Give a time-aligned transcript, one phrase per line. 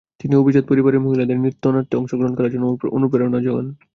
[0.19, 2.65] তিনি অভিজাত পরিবারের মহিলাদের নৃত্যনাট্যে অংশগ্রহণ করার জন্য
[2.89, 3.67] অনুপ্রেরণা যোগান।